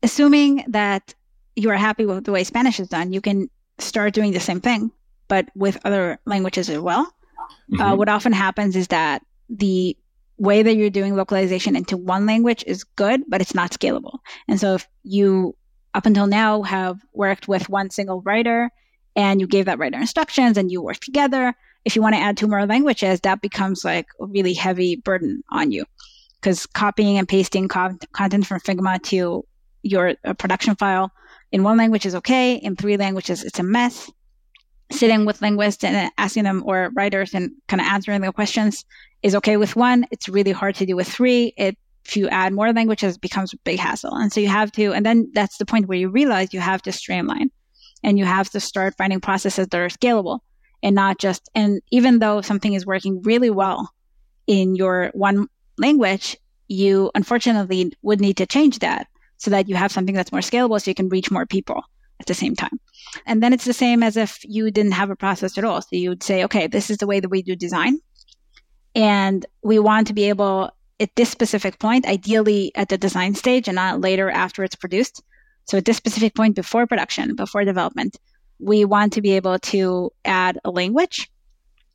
[0.02, 1.14] Assuming that
[1.56, 4.60] you are happy with the way Spanish is done, you can start doing the same
[4.60, 4.90] thing,
[5.28, 7.00] but with other languages as well.
[7.02, 7.80] Uh, mm-hmm.
[7.80, 9.96] Uh, what often happens is that the
[10.38, 14.18] way that you're doing localization into one language is good, but it's not scalable.
[14.48, 15.54] And so if you
[15.94, 18.70] up until now have worked with one single writer
[19.16, 22.36] and you gave that writer instructions and you worked together, if you want to add
[22.36, 25.84] two more languages, that becomes like a really heavy burden on you
[26.40, 29.44] because copying and pasting co- content from Figma to
[29.82, 31.10] your uh, production file
[31.52, 32.54] in one language is okay.
[32.54, 34.10] In three languages, it's a mess.
[34.92, 38.84] Sitting with linguists and asking them or writers and kind of answering their questions
[39.22, 40.04] is okay with one.
[40.10, 41.52] It's really hard to do with three.
[41.56, 44.14] It, if you add more languages, it becomes a big hassle.
[44.14, 46.82] And so you have to, and then that's the point where you realize you have
[46.82, 47.50] to streamline
[48.02, 50.40] and you have to start finding processes that are scalable
[50.82, 53.92] and not just and even though something is working really well
[54.46, 55.46] in your one
[55.78, 56.36] language
[56.68, 60.80] you unfortunately would need to change that so that you have something that's more scalable
[60.80, 61.82] so you can reach more people
[62.20, 62.78] at the same time.
[63.26, 65.80] And then it's the same as if you didn't have a process at all.
[65.80, 67.98] So you would say, okay, this is the way that we do design.
[68.94, 73.66] And we want to be able at this specific point, ideally at the design stage
[73.66, 75.22] and not later after it's produced.
[75.64, 78.18] So at this specific point before production, before development,
[78.60, 81.30] we want to be able to add a language.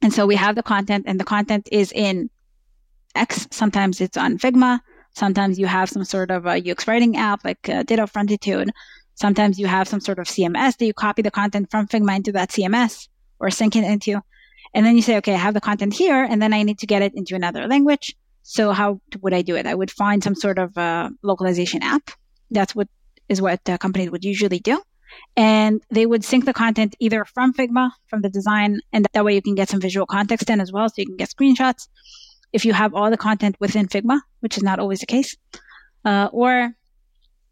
[0.01, 2.29] And so we have the content and the content is in
[3.15, 3.47] X.
[3.51, 4.79] Sometimes it's on Figma.
[5.13, 8.69] Sometimes you have some sort of a UX writing app like uh, Ditto Frontitude.
[9.15, 12.33] Sometimes you have some sort of CMS that you copy the content from Figma into
[12.33, 13.07] that CMS
[13.39, 14.21] or sync it into.
[14.73, 16.85] And then you say, okay, I have the content here, and then I need to
[16.85, 18.13] get it into another language.
[18.43, 19.65] So how would I do it?
[19.65, 22.11] I would find some sort of uh, localization app.
[22.51, 22.89] That's what
[23.29, 24.81] is what the company would usually do.
[25.37, 29.35] And they would sync the content either from Figma, from the design, and that way
[29.35, 30.87] you can get some visual context in as well.
[30.89, 31.87] So you can get screenshots
[32.53, 35.35] if you have all the content within Figma, which is not always the case.
[36.05, 36.73] Uh, or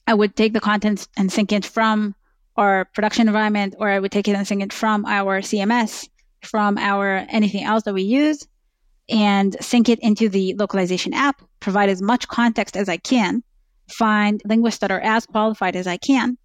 [0.08, 2.15] I would take the content and sync it from
[2.56, 6.08] our production environment, or I would take it and sync it from our CMS
[6.45, 8.47] from our anything else that we use
[9.10, 13.43] and sync it into the localization app, provide as much context as I can,
[13.89, 16.38] find linguists that are as qualified as I can,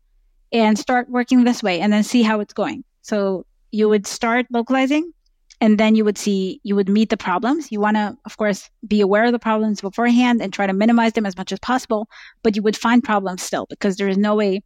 [0.52, 2.84] and start working this way and then see how it's going.
[3.02, 5.12] So you would start localizing
[5.60, 7.72] and then you would see, you would meet the problems.
[7.72, 11.14] You want to, of course, be aware of the problems beforehand and try to minimize
[11.14, 12.08] them as much as possible,
[12.42, 14.62] but you would find problems still because there is no way.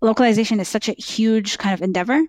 [0.00, 2.22] Localization is such a huge kind of endeavor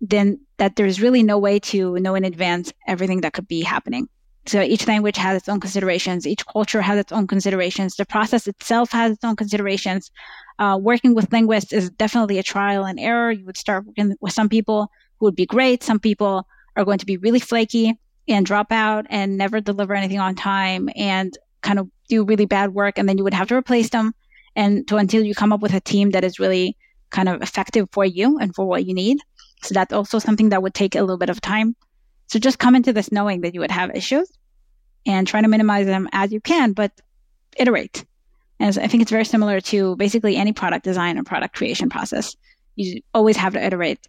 [0.00, 4.08] then that there's really no way to know in advance everything that could be happening.
[4.46, 6.26] So each language has its own considerations.
[6.26, 7.96] Each culture has its own considerations.
[7.96, 10.10] The process itself has its own considerations.
[10.58, 13.30] Uh, working with linguists is definitely a trial and error.
[13.30, 15.82] You would start working with some people who would be great.
[15.82, 17.98] Some people are going to be really flaky
[18.28, 22.74] and drop out and never deliver anything on time and kind of do really bad
[22.74, 22.98] work.
[22.98, 24.14] And then you would have to replace them
[24.56, 26.76] and to until you come up with a team that is really
[27.10, 29.18] kind of effective for you and for what you need.
[29.62, 31.76] So that's also something that would take a little bit of time.
[32.30, 34.30] So just come into this knowing that you would have issues
[35.04, 36.92] and try to minimize them as you can, but
[37.56, 38.04] iterate.
[38.60, 42.36] And I think it's very similar to basically any product design or product creation process.
[42.76, 44.06] You always have to iterate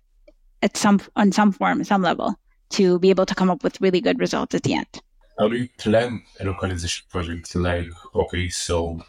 [0.62, 2.36] at some on some form, some level,
[2.72, 5.02] to be able to come up with really good results at the end.
[5.40, 7.56] How do you plan a localization project?
[7.56, 9.02] Like, okay, so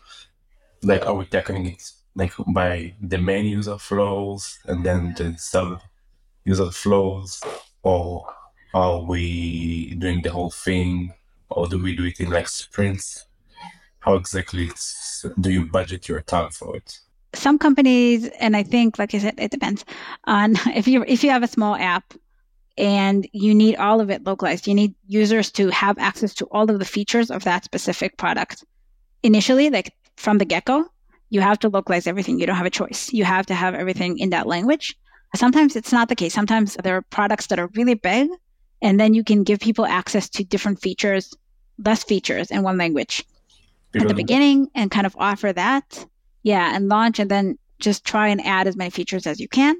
[0.83, 1.83] like are we tackling it
[2.15, 5.83] like by the main user flows and then the sub
[6.47, 7.43] user flows,
[7.83, 8.27] or
[8.75, 11.15] are we doing the whole thing,
[11.51, 13.27] or do we do it in like sprints?
[14.01, 14.71] How exactly
[15.41, 16.99] do you budget your time for it?
[17.35, 19.85] Some companies, and I think, like I said, it depends
[20.25, 22.15] on if you if you have a small app
[22.79, 24.67] and you need all of it localized.
[24.67, 28.65] You need users to have access to all of the features of that specific product.
[29.23, 30.87] Initially, like from the get go,
[31.31, 32.39] you have to localize everything.
[32.39, 33.13] You don't have a choice.
[33.13, 34.97] You have to have everything in that language.
[35.35, 36.35] Sometimes it's not the case.
[36.35, 38.29] Sometimes there are products that are really big,
[38.83, 41.33] and then you can give people access to different features,
[41.83, 43.25] less features in one language
[43.95, 46.05] at the beginning and kind of offer that.
[46.43, 49.77] Yeah, and launch and then just try and add as many features as you can.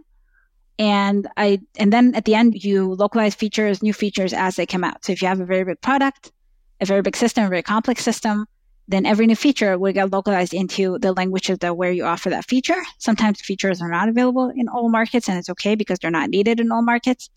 [0.79, 4.85] And I and then at the end you localize features, new features as they come
[4.85, 5.05] out.
[5.05, 6.33] So if you have a very big product,
[6.81, 8.47] a very big system, a very complex system,
[8.89, 12.45] then every new feature will get localized into the languages that where you offer that
[12.45, 12.81] feature.
[12.99, 16.61] Sometimes features are not available in all markets, and it's okay because they're not needed
[16.61, 17.29] in all markets.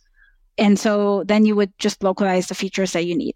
[0.57, 3.35] And so then you would just localize the features that you need.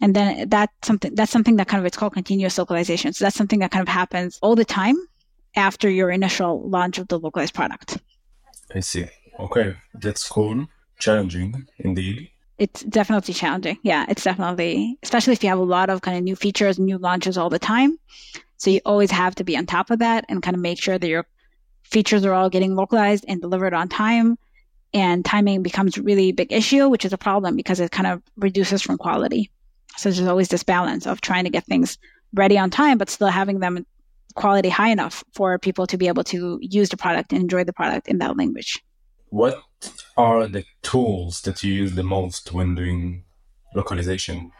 [0.00, 3.12] And then that's something that's something that kind of it's called continuous localization.
[3.12, 4.96] So that's something that kind of happens all the time
[5.54, 7.98] after your initial launch of the localized product.
[8.74, 9.06] I see.
[9.38, 10.66] Okay, that's cool.
[10.98, 13.78] Challenging indeed it's definitely challenging.
[13.82, 16.98] Yeah, it's definitely, especially if you have a lot of kind of new features, new
[16.98, 17.98] launches all the time.
[18.56, 20.98] So you always have to be on top of that and kind of make sure
[20.98, 21.26] that your
[21.82, 24.38] features are all getting localized and delivered on time.
[24.96, 28.80] And timing becomes really big issue, which is a problem because it kind of reduces
[28.80, 29.50] from quality.
[29.98, 31.98] So there's always this balance of trying to get things
[32.32, 33.84] ready on time, but still having them
[34.36, 37.74] quality high enough for people to be able to use the product and enjoy the
[37.74, 38.82] product in that language.
[39.28, 39.60] What
[40.16, 43.24] are the tools that you use the most when doing
[43.74, 44.50] localization?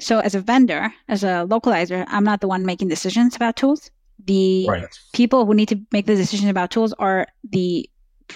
[0.00, 3.90] So, as a vendor, as a localizer, I'm not the one making decisions about tools.
[4.24, 4.98] The right.
[5.12, 7.90] people who need to make the decision about tools are the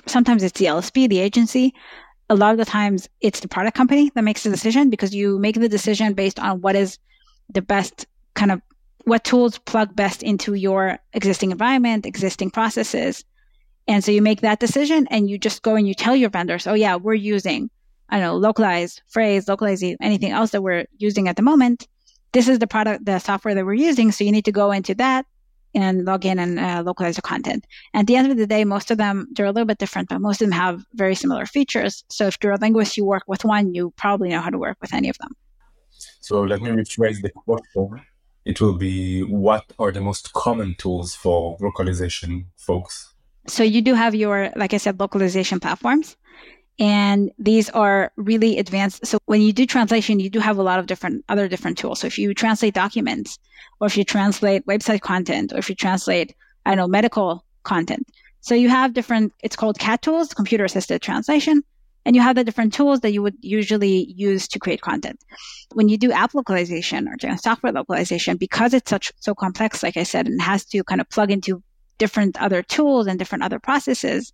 [0.07, 1.75] sometimes it's the LSP, the agency.
[2.29, 5.39] A lot of the times it's the product company that makes the decision because you
[5.39, 6.99] make the decision based on what is
[7.51, 8.61] the best kind of
[9.05, 13.25] what tools plug best into your existing environment, existing processes,
[13.89, 16.67] and so you make that decision and you just go and you tell your vendors,
[16.67, 17.71] oh, yeah, we're using,
[18.09, 21.87] I don't know, localized phrase, localized anything else that we're using at the moment.
[22.33, 24.13] this is the product, the software that we're using.
[24.13, 25.25] So you need to go into that
[25.77, 27.67] and log in and uh, localize your content.
[27.95, 30.21] At the end of the day, most of them, they're a little bit different, but
[30.21, 32.03] most of them have very similar features.
[32.09, 34.79] So if you're a linguist, you work with one, you probably know how to work
[34.81, 35.37] with any of them.
[36.21, 38.01] So let me rephrase the question.
[38.45, 43.13] It will be what are the most common tools for localization folks?
[43.47, 46.17] So you do have your, like I said, localization platforms.
[46.79, 49.07] And these are really advanced.
[49.07, 52.01] So when you do translation, you do have a lot of different other different tools.
[52.01, 53.39] So if you translate documents,
[53.81, 56.35] or if you translate website content, or if you translate,
[56.67, 58.07] I don't know, medical content.
[58.41, 61.63] So you have different, it's called CAT tools, computer assisted translation.
[62.05, 65.19] And you have the different tools that you would usually use to create content.
[65.73, 70.05] When you do app localization or software localization, because it's such so complex, like I
[70.05, 71.61] said, and has to kind of plug into
[71.99, 74.33] different other tools and different other processes,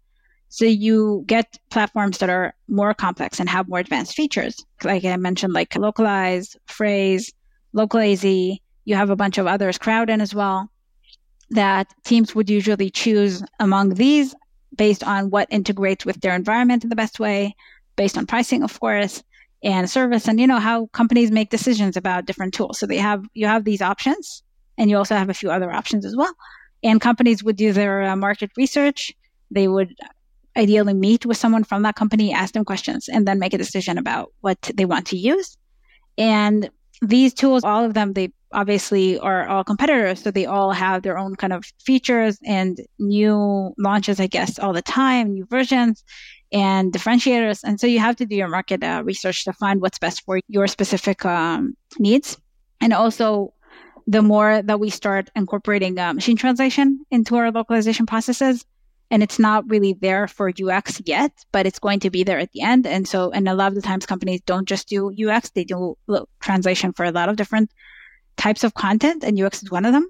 [0.53, 4.62] so you get platforms that are more complex and have more advanced features.
[4.85, 7.33] Like I mentioned, like localize, phrase,
[7.73, 8.23] localize.
[8.23, 10.71] You have a bunch of others, Crowdin as well,
[11.49, 14.35] that teams would usually choose among these
[14.77, 17.57] based on what integrates with their environment in the best way,
[17.97, 19.23] based on pricing, of course,
[19.62, 22.79] and service, and you know how companies make decisions about different tools.
[22.79, 24.43] So they have you have these options,
[24.77, 26.35] and you also have a few other options as well.
[26.83, 29.15] And companies would do their uh, market research.
[29.51, 29.95] They would
[30.57, 33.99] ideally meet with someone from that company, ask them questions, and then make a decision
[33.99, 35.57] about what they want to use.
[36.19, 40.23] And these tools, all of them, they obviously are all competitors.
[40.23, 44.73] So they all have their own kind of features and new launches, I guess, all
[44.73, 46.05] the time, new versions
[46.53, 47.65] and differentiators.
[47.65, 50.38] And so you have to do your market uh, research to find what's best for
[50.49, 52.37] your specific um, needs.
[52.81, 53.55] And also,
[54.07, 58.67] the more that we start incorporating uh, machine translation into our localization processes,
[59.12, 62.51] and it's not really there for UX yet, but it's going to be there at
[62.53, 62.87] the end.
[62.87, 65.98] And so, and a lot of the times companies don't just do UX, they do
[66.40, 67.70] translation for a lot of different
[68.38, 70.09] types of content, and UX is one of them.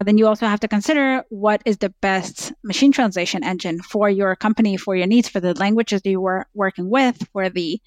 [0.00, 4.10] And then you also have to consider what is the best machine translation engine for
[4.10, 7.80] your company, for your needs, for the languages that you are working with, for the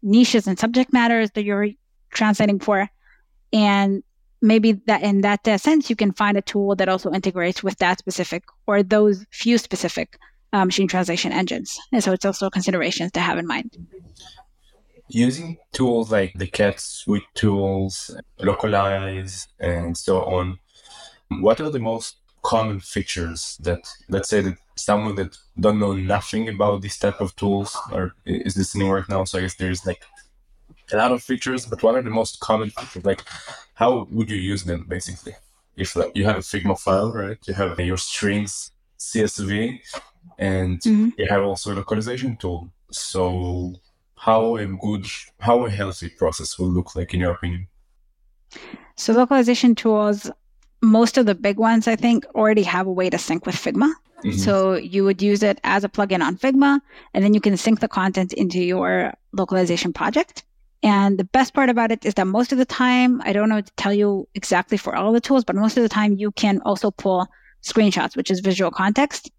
[0.00, 1.70] niches and subject matters that you're
[2.14, 2.88] translating for.
[3.52, 4.04] And
[4.40, 7.78] maybe that in that uh, sense, you can find a tool that also integrates with
[7.78, 10.18] that specific or those few specific
[10.52, 11.78] uh, machine translation engines.
[11.92, 13.76] And so it's also considerations to have in mind.
[15.08, 20.58] Using tools like the CAT suite tools, localize, and so on,
[21.40, 26.48] what are the most common features that, let's say that someone that don't know nothing
[26.48, 30.02] about this type of tools or is listening right now, so I guess there's like
[30.92, 33.04] a lot of features, but what are the most common features?
[33.04, 33.24] Like,
[33.74, 35.34] how would you use them basically?
[35.76, 37.38] If like, you have a Figma file, right?
[37.46, 39.80] You have your strings CSV,
[40.38, 41.10] and mm-hmm.
[41.16, 42.70] you have also a localization tool.
[42.90, 43.74] So,
[44.16, 45.06] how a good,
[45.38, 47.68] how a healthy process will look like in your opinion?
[48.96, 50.30] So, localization tools,
[50.82, 53.92] most of the big ones, I think, already have a way to sync with Figma.
[54.24, 54.38] Mm-hmm.
[54.38, 56.80] So you would use it as a plugin on Figma,
[57.14, 60.44] and then you can sync the content into your localization project.
[60.82, 63.60] And the best part about it is that most of the time, I don't know
[63.60, 66.60] to tell you exactly for all the tools, but most of the time you can
[66.64, 67.26] also pull
[67.62, 69.30] screenshots, which is visual context,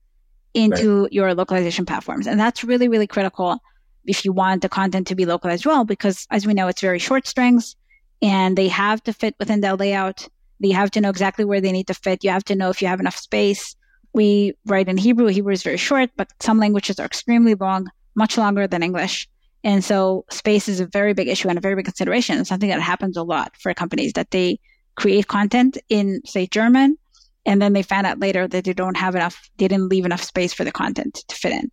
[0.54, 1.14] into right.
[1.14, 2.28] your localization platforms.
[2.28, 3.60] And that's really, really critical
[4.06, 7.00] if you want the content to be localized well, because as we know, it's very
[7.00, 7.76] short strings
[8.22, 10.28] and they have to fit within the layout.
[10.60, 12.24] They have to know exactly where they need to fit.
[12.24, 13.76] You have to know if you have enough space.
[14.14, 15.28] We write in Hebrew.
[15.28, 19.30] Hebrew is very short, but some languages are extremely long, much longer than English.
[19.64, 22.44] And so space is a very big issue and a very big consideration.
[22.46, 24.60] Something that happens a lot for companies that they
[24.96, 26.98] create content in, say, German,
[27.46, 30.24] and then they find out later that they don't have enough, they didn't leave enough
[30.24, 31.72] space for the content to fit in.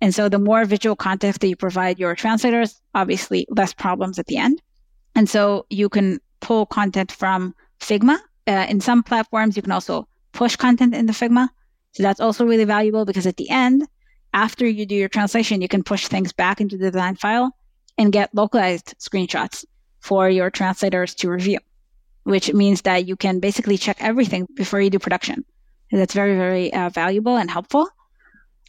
[0.00, 4.26] And so the more visual content that you provide your translators, obviously less problems at
[4.26, 4.60] the end.
[5.14, 8.18] And so you can pull content from Figma.
[8.46, 11.48] Uh, in some platforms, you can also push content into Figma.
[11.92, 13.86] So that's also really valuable because at the end,
[14.34, 17.56] after you do your translation, you can push things back into the design file
[17.96, 19.64] and get localized screenshots
[20.00, 21.58] for your translators to review,
[22.24, 25.44] which means that you can basically check everything before you do production.
[25.90, 27.88] That's very, very uh, valuable and helpful.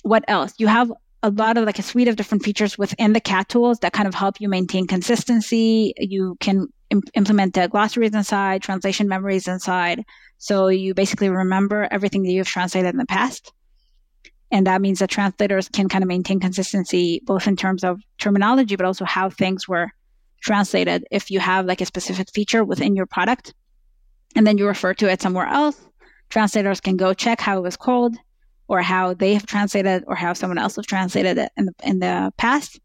[0.03, 0.53] What else?
[0.59, 0.91] You have
[1.23, 4.07] a lot of like a suite of different features within the CAT tools that kind
[4.07, 5.93] of help you maintain consistency.
[5.97, 10.03] You can Im- implement the glossaries inside, translation memories inside.
[10.37, 13.51] So you basically remember everything that you've translated in the past.
[14.51, 18.75] And that means that translators can kind of maintain consistency both in terms of terminology,
[18.75, 19.91] but also how things were
[20.41, 21.05] translated.
[21.11, 23.53] If you have like a specific feature within your product
[24.35, 25.79] and then you refer to it somewhere else,
[26.29, 28.15] translators can go check how it was called
[28.67, 31.99] or how they have translated or how someone else has translated it in the, in
[31.99, 32.79] the past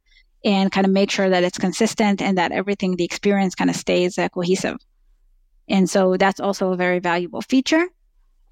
[0.45, 3.77] and kind of make sure that it's consistent and that everything, the experience kind of
[3.77, 4.77] stays uh, cohesive.
[5.69, 7.87] And so that's also a very valuable feature.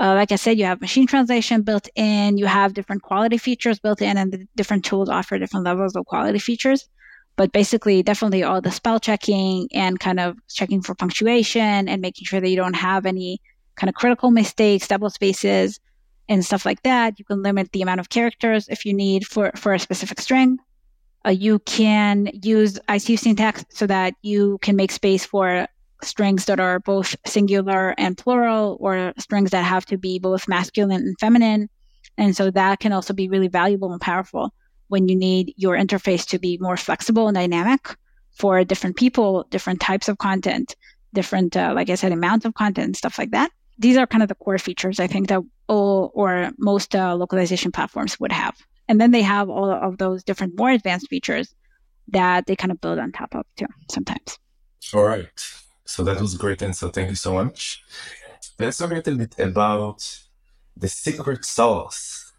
[0.01, 3.81] Uh, like I said, you have machine translation built in, you have different quality features
[3.81, 6.89] built in, and the different tools offer different levels of quality features.
[7.37, 12.27] But basically, definitely all the spell checking and kind of checking for punctuation and making
[12.27, 13.41] sure that you don't have any
[13.77, 15.81] kind of critical mistakes, double spaces,
[16.29, 17.19] and stuff like that.
[17.19, 20.59] You can limit the amount of characters if you need for, for a specific string.
[21.27, 25.67] Uh, you can use ICU syntax so that you can make space for
[26.03, 31.03] strings that are both singular and plural, or strings that have to be both masculine
[31.03, 31.69] and feminine.
[32.17, 34.53] And so that can also be really valuable and powerful
[34.89, 37.97] when you need your interface to be more flexible and dynamic
[38.33, 40.75] for different people, different types of content,
[41.13, 43.51] different, uh, like I said, amounts of content stuff like that.
[43.79, 47.71] These are kind of the core features I think that all or most uh, localization
[47.71, 48.57] platforms would have.
[48.89, 51.55] And then they have all of those different more advanced features
[52.09, 54.39] that they kind of build on top of too sometimes.
[54.95, 55.29] All right.
[55.89, 56.91] So that was great answer.
[56.91, 57.83] Thank you so much.
[58.59, 60.01] Let's talk a little bit about
[60.77, 62.33] the secret sauce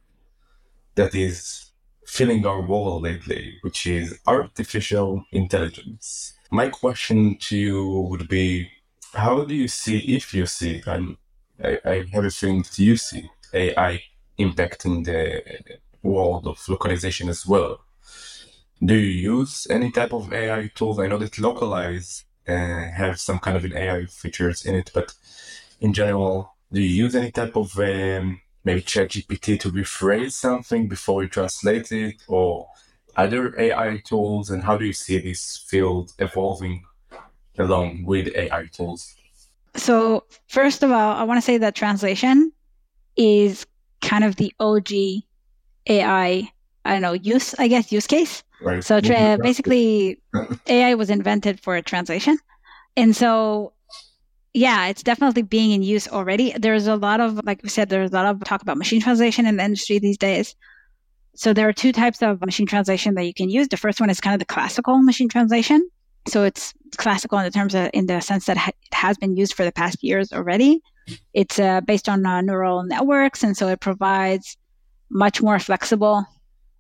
[0.94, 1.72] that is
[2.06, 6.34] filling our world lately, which is artificial intelligence.
[6.52, 8.70] My question to you would be
[9.14, 11.18] how do you see, if you see, and
[11.64, 14.04] I, I have a feeling that you see AI
[14.38, 15.44] impacting the
[16.04, 17.82] world of localization as well?
[18.86, 21.00] Do you use any type of AI tools?
[21.00, 25.14] I know that Localize have some kind of an AI features in it, but
[25.82, 31.24] in general, do you use any type of um, maybe ChatGPT to rephrase something before
[31.24, 32.68] you translate it, or
[33.16, 34.50] other AI tools?
[34.50, 36.84] And how do you see this field evolving
[37.58, 39.16] along with AI tools?
[39.76, 42.52] So, first of all, I want to say that translation
[43.16, 43.66] is
[44.02, 44.92] kind of the OG
[45.88, 46.52] AI,
[46.86, 48.44] I don't know, use, I guess, use case.
[48.62, 48.84] Right.
[48.84, 50.22] So tra- basically,
[50.68, 52.38] AI was invented for translation.
[52.98, 53.74] And so,
[54.54, 56.54] yeah, it's definitely being in use already.
[56.58, 59.46] There's a lot of, like we said, there's a lot of talk about machine translation
[59.46, 60.56] in the industry these days.
[61.36, 63.68] So there are two types of machine translation that you can use.
[63.68, 65.88] The first one is kind of the classical machine translation.
[66.28, 69.54] So it's classical in the terms of, in the sense that it has been used
[69.54, 70.82] for the past years already.
[71.34, 74.58] It's uh, based on uh, neural networks, and so it provides
[75.10, 76.26] much more flexible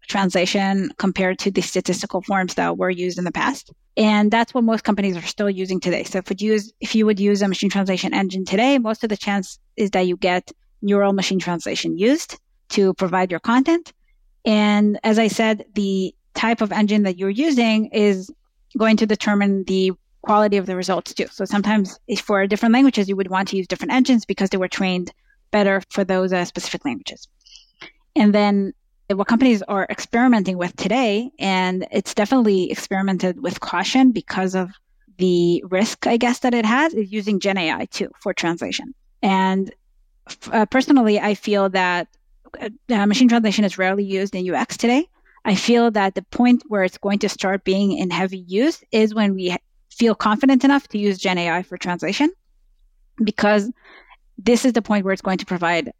[0.09, 3.71] translation compared to the statistical forms that were used in the past.
[3.95, 6.03] And that's what most companies are still using today.
[6.03, 9.17] So if, use, if you would use a machine translation engine today, most of the
[9.17, 10.51] chance is that you get
[10.81, 12.37] neural machine translation used
[12.69, 13.93] to provide your content.
[14.45, 18.31] And as I said, the type of engine that you're using is
[18.77, 19.91] going to determine the
[20.21, 21.27] quality of the results too.
[21.31, 24.67] So sometimes for different languages, you would want to use different engines because they were
[24.67, 25.11] trained
[25.51, 27.27] better for those uh, specific languages.
[28.15, 28.73] And then
[29.15, 34.71] what companies are experimenting with today, and it's definitely experimented with caution because of
[35.17, 38.93] the risk, I guess, that it has, is using Gen AI too for translation.
[39.21, 39.73] And
[40.51, 42.07] uh, personally, I feel that
[42.61, 45.07] uh, machine translation is rarely used in UX today.
[45.43, 49.15] I feel that the point where it's going to start being in heavy use is
[49.15, 49.55] when we
[49.89, 52.31] feel confident enough to use Gen AI for translation,
[53.23, 53.71] because
[54.37, 55.91] this is the point where it's going to provide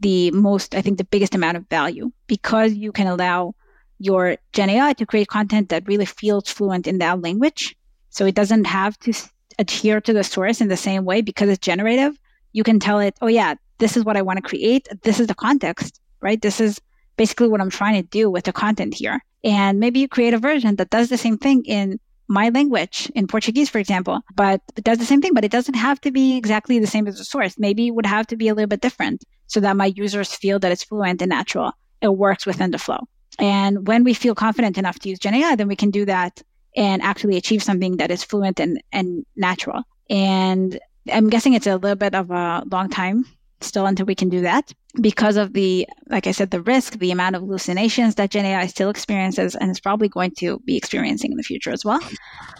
[0.00, 3.54] the most, I think, the biggest amount of value because you can allow
[3.98, 7.76] your Gen AI to create content that really feels fluent in that language.
[8.10, 9.12] So it doesn't have to
[9.58, 12.18] adhere to the source in the same way because it's generative.
[12.52, 14.88] You can tell it, oh, yeah, this is what I want to create.
[15.02, 16.40] This is the context, right?
[16.40, 16.80] This is
[17.16, 19.22] basically what I'm trying to do with the content here.
[19.44, 23.26] And maybe you create a version that does the same thing in my language in
[23.26, 26.36] Portuguese, for example, but it does the same thing, but it doesn't have to be
[26.36, 27.56] exactly the same as the source.
[27.58, 30.58] Maybe it would have to be a little bit different so that my users feel
[30.58, 31.72] that it's fluent and natural.
[32.00, 33.00] It works within the flow.
[33.38, 36.42] And when we feel confident enough to use Gen AI, then we can do that
[36.76, 39.82] and actually achieve something that is fluent and, and natural.
[40.10, 40.78] And
[41.12, 43.24] I'm guessing it's a little bit of a long time
[43.60, 47.10] still until we can do that because of the, like I said, the risk, the
[47.10, 51.30] amount of hallucinations that Gen AI still experiences and is probably going to be experiencing
[51.30, 52.00] in the future as well.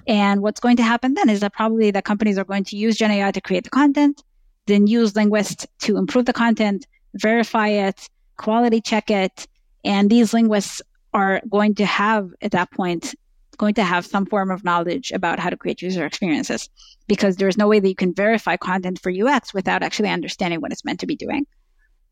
[0.06, 2.96] And what's going to happen then is that probably the companies are going to use
[2.96, 4.22] Gen AI to create the content,
[4.66, 9.46] then use linguists to improve the content, verify it, quality check it.
[9.84, 10.82] And these linguists
[11.12, 13.14] are going to have at that point
[13.56, 16.68] going to have some form of knowledge about how to create user experiences
[17.06, 20.72] because there's no way that you can verify content for UX without actually understanding what
[20.72, 21.46] it's meant to be doing.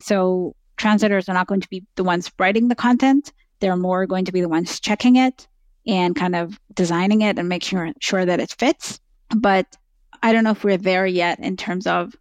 [0.01, 3.33] So translators are not going to be the ones writing the content.
[3.61, 5.47] They're more going to be the ones checking it
[5.87, 9.01] and kind of designing it and making sure, sure that it fits.
[9.37, 9.77] But
[10.23, 12.15] I don't know if we're there yet in terms of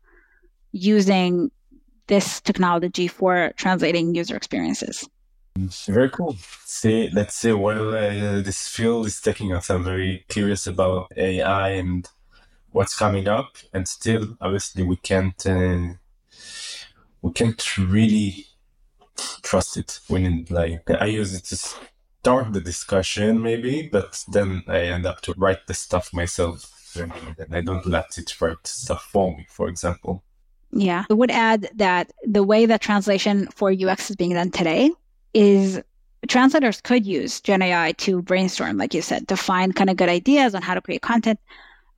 [0.71, 1.51] using
[2.07, 5.07] this technology for translating user experiences.
[5.55, 6.35] Very cool.
[6.65, 9.69] See, let's see where uh, this field is taking us.
[9.69, 12.09] I'm very curious about AI and
[12.71, 15.93] what's coming up, and still, obviously, we can't uh,
[17.21, 18.47] we can't really
[19.43, 24.79] trust it when like I use it to start the discussion, maybe, but then I
[24.79, 26.69] end up to write the stuff myself.
[26.95, 27.11] And
[27.51, 30.23] I don't let it write stuff for me, for example.
[30.71, 31.05] Yeah.
[31.09, 34.91] I would add that the way that translation for UX is being done today
[35.33, 35.81] is
[36.27, 40.09] translators could use Gen AI to brainstorm, like you said, to find kind of good
[40.09, 41.39] ideas on how to create content,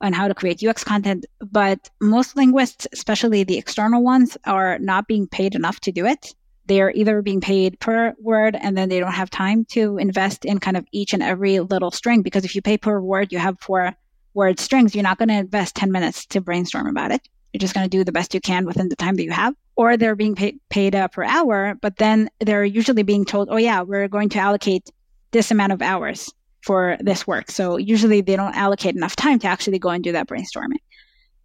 [0.00, 1.26] on how to create UX content.
[1.40, 6.34] But most linguists, especially the external ones, are not being paid enough to do it.
[6.66, 10.58] They're either being paid per word and then they don't have time to invest in
[10.58, 13.60] kind of each and every little string because if you pay per word, you have
[13.60, 13.94] four
[14.34, 17.28] word strings, you're not going to invest 10 minutes to brainstorm about it.
[17.52, 19.54] You're just going to do the best you can within the time that you have.
[19.76, 23.58] Or they're being pay- paid uh, per hour, but then they're usually being told, oh,
[23.58, 24.90] yeah, we're going to allocate
[25.32, 27.50] this amount of hours for this work.
[27.50, 30.80] So usually they don't allocate enough time to actually go and do that brainstorming.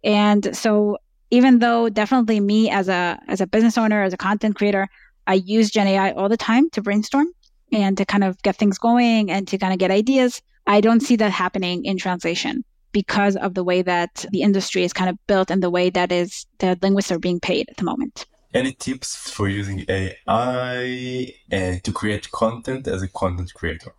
[0.02, 0.98] And so
[1.30, 4.88] even though definitely me as a as a business owner, as a content creator,
[5.26, 7.28] I use Gen AI all the time to brainstorm
[7.72, 10.42] and to kind of get things going and to kind of get ideas.
[10.66, 14.92] I don't see that happening in translation because of the way that the industry is
[14.92, 17.84] kind of built and the way that is the linguists are being paid at the
[17.84, 18.26] moment.
[18.54, 23.94] Any tips for using AI uh, to create content as a content creator?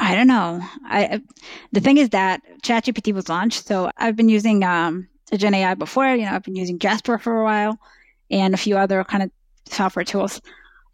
[0.00, 0.60] I don't know.
[0.86, 1.20] I
[1.72, 6.14] the thing is that ChatGPT was launched, so I've been using um, Gen AI before.
[6.14, 7.78] You know, I've been using Jasper for a while,
[8.30, 9.30] and a few other kind of
[9.66, 10.40] software tools.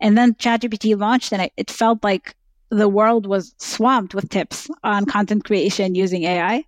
[0.00, 2.34] And then ChatGPT launched, and it, it felt like
[2.70, 6.64] the world was swamped with tips on content creation using AI.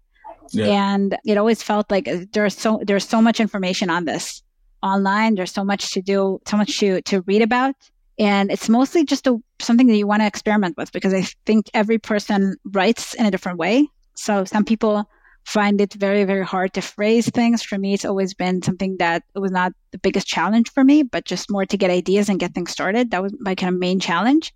[0.52, 0.66] Yeah.
[0.66, 4.42] And it always felt like uh, there's so there's so much information on this
[4.82, 5.34] online.
[5.34, 7.74] There's so much to do, so much to to read about,
[8.18, 11.70] and it's mostly just a, something that you want to experiment with because I think
[11.74, 13.88] every person writes in a different way.
[14.14, 15.08] So some people
[15.44, 17.62] find it very very hard to phrase things.
[17.62, 21.02] For me, it's always been something that it was not the biggest challenge for me,
[21.02, 23.10] but just more to get ideas and get things started.
[23.10, 24.54] That was my kind of main challenge,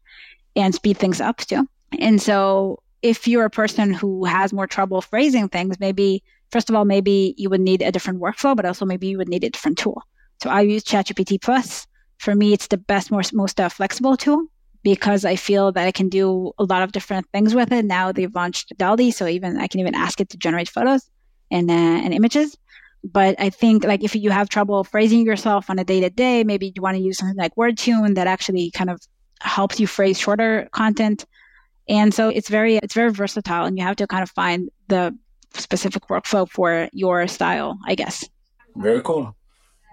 [0.54, 1.68] and speed things up too.
[1.98, 6.76] And so if you're a person who has more trouble phrasing things, maybe, first of
[6.76, 9.50] all, maybe you would need a different workflow, but also maybe you would need a
[9.50, 10.02] different tool.
[10.42, 11.86] So I use ChatGPT Plus.
[12.18, 14.46] For me, it's the best, most, most uh, flexible tool
[14.82, 17.84] because I feel that I can do a lot of different things with it.
[17.84, 21.08] Now they've launched DALL-E, so even I can even ask it to generate photos
[21.50, 22.56] and, uh, and images.
[23.04, 26.42] But I think like if you have trouble phrasing yourself on a day to day,
[26.42, 29.00] maybe you want to use something like WordTune that actually kind of
[29.40, 31.24] helps you phrase shorter content.
[31.88, 35.16] And so it's very it's very versatile and you have to kind of find the
[35.54, 38.28] specific workflow for your style, I guess.
[38.76, 39.34] Very cool.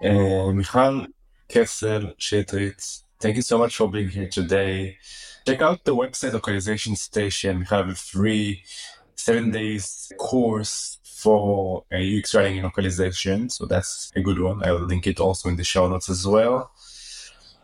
[0.02, 1.06] Uh, Michal
[1.48, 4.98] Kessel Shitrit, thank you so much for being here today.
[5.46, 7.60] Check out the website Localization Station.
[7.60, 8.62] We have a free
[9.14, 13.48] seven days course for UX writing and localization.
[13.48, 14.62] So that's a good one.
[14.64, 16.72] I'll link it also in the show notes as well.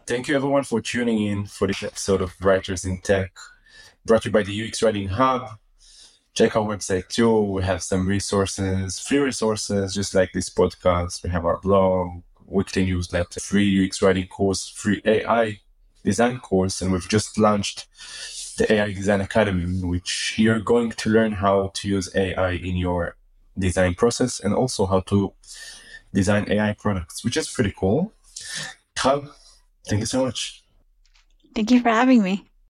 [0.06, 3.32] Thank you everyone for tuning in for this episode of Writers in Tech
[4.04, 5.48] brought to you by the UX Writing Hub.
[6.34, 7.40] Check our website too.
[7.42, 11.22] We have some resources, free resources, just like this podcast.
[11.22, 15.60] We have our blog, weekly newsletter, free UX writing course, free AI
[16.04, 17.86] design course, and we've just launched
[18.58, 23.16] the AI Design Academy, which you're going to learn how to use AI in your
[23.58, 25.32] design process and also how to
[26.12, 28.12] design AI products, which is pretty cool.
[28.98, 29.28] Hub,
[29.86, 30.64] thank you so much.
[31.54, 32.46] Thank you for having me.